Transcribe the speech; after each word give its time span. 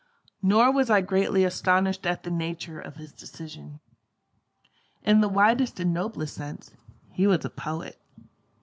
Nor 0.41 0.71
was 0.73 0.89
I 0.89 1.01
greatly 1.01 1.43
astonished 1.43 2.07
at 2.07 2.23
the 2.23 2.31
nature 2.31 2.79
of 2.79 2.95
his 2.95 3.13
decision. 3.13 3.81
In 5.03 5.21
the 5.21 5.29
widest 5.29 5.79
and 5.79 5.93
noblest 5.93 6.33
sense, 6.33 6.71
he 7.11 7.27
was 7.27 7.45
a 7.45 7.51
poet. 7.51 7.99